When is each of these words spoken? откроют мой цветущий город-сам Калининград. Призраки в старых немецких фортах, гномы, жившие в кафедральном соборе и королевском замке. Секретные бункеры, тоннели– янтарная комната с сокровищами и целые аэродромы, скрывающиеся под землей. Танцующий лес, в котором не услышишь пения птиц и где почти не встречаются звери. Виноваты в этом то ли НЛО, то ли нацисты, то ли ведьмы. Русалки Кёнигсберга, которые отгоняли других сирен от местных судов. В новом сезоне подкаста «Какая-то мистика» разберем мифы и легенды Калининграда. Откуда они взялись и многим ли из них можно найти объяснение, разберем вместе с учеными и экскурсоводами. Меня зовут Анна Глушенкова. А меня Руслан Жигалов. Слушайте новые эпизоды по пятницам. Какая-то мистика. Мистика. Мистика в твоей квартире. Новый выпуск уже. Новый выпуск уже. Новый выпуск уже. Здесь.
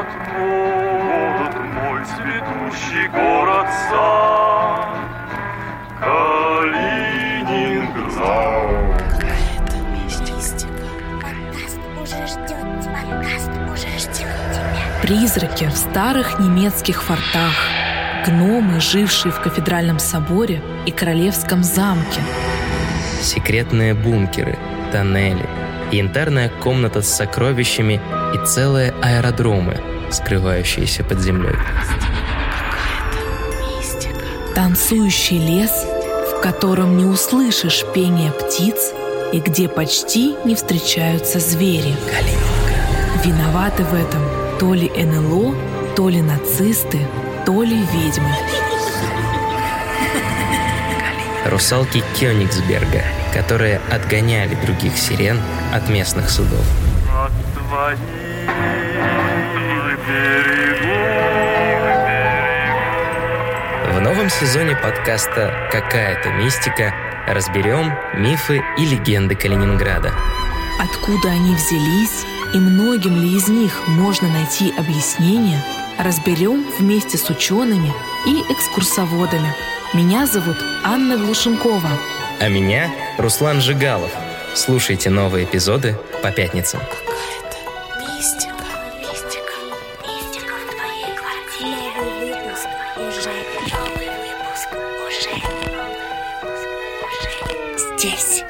откроют 0.00 1.54
мой 1.74 2.00
цветущий 2.04 3.08
город-сам 3.08 4.88
Калининград. 6.00 7.00
Призраки 15.02 15.64
в 15.64 15.76
старых 15.76 16.38
немецких 16.38 17.02
фортах, 17.02 17.54
гномы, 18.26 18.80
жившие 18.80 19.32
в 19.32 19.40
кафедральном 19.40 19.98
соборе 19.98 20.62
и 20.86 20.90
королевском 20.92 21.62
замке. 21.62 22.20
Секретные 23.20 23.94
бункеры, 23.94 24.56
тоннели– 24.92 25.46
янтарная 25.92 26.50
комната 26.62 27.02
с 27.02 27.08
сокровищами 27.08 28.00
и 28.34 28.46
целые 28.46 28.94
аэродромы, 29.02 29.80
скрывающиеся 30.10 31.04
под 31.04 31.20
землей. 31.20 31.56
Танцующий 34.54 35.38
лес, 35.38 35.86
в 36.32 36.40
котором 36.40 36.96
не 36.96 37.04
услышишь 37.04 37.84
пения 37.94 38.30
птиц 38.32 38.92
и 39.32 39.40
где 39.40 39.68
почти 39.68 40.34
не 40.44 40.54
встречаются 40.54 41.38
звери. 41.38 41.94
Виноваты 43.24 43.84
в 43.84 43.94
этом 43.94 44.22
то 44.58 44.74
ли 44.74 44.90
НЛО, 44.90 45.54
то 45.96 46.08
ли 46.08 46.20
нацисты, 46.20 46.98
то 47.46 47.62
ли 47.62 47.76
ведьмы. 47.92 48.34
Русалки 51.46 52.04
Кёнигсберга, 52.18 53.02
которые 53.32 53.80
отгоняли 53.90 54.54
других 54.66 54.96
сирен 54.96 55.40
от 55.72 55.88
местных 55.88 56.28
судов. 56.28 56.64
В 63.92 64.00
новом 64.00 64.28
сезоне 64.28 64.76
подкаста 64.76 65.68
«Какая-то 65.72 66.30
мистика» 66.30 66.94
разберем 67.26 67.92
мифы 68.14 68.62
и 68.76 68.84
легенды 68.84 69.34
Калининграда. 69.34 70.12
Откуда 70.78 71.28
они 71.28 71.54
взялись 71.54 72.24
и 72.54 72.58
многим 72.58 73.16
ли 73.16 73.36
из 73.36 73.48
них 73.48 73.86
можно 73.86 74.28
найти 74.28 74.72
объяснение, 74.76 75.62
разберем 75.98 76.66
вместе 76.78 77.18
с 77.18 77.30
учеными 77.30 77.92
и 78.26 78.42
экскурсоводами. 78.52 79.54
Меня 79.92 80.24
зовут 80.24 80.56
Анна 80.84 81.16
Глушенкова. 81.16 81.90
А 82.38 82.48
меня 82.48 82.92
Руслан 83.18 83.60
Жигалов. 83.60 84.12
Слушайте 84.54 85.10
новые 85.10 85.44
эпизоды 85.46 85.96
по 86.22 86.30
пятницам. 86.30 86.80
Какая-то 86.80 87.56
мистика. 88.00 88.54
Мистика. 89.00 89.54
Мистика 90.06 90.54
в 90.54 90.74
твоей 90.76 91.12
квартире. 91.16 91.90
Новый 91.96 92.34
выпуск 92.34 92.68
уже. 92.96 93.34
Новый 93.74 94.10
выпуск 94.22 94.68
уже. 95.08 95.34
Новый 95.74 96.06
выпуск 96.38 96.68
уже. 97.74 97.98
Здесь. 97.98 98.44